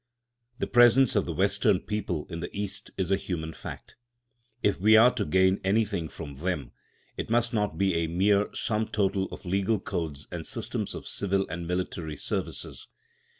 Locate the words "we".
4.79-4.97